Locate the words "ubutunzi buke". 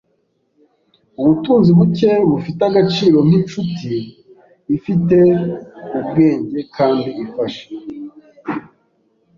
1.19-2.11